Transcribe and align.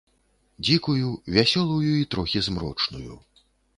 Дзікую, 0.69 1.11
вясёлую 1.35 1.93
і 1.99 2.07
трохі 2.15 2.43
змрочную. 2.49 3.13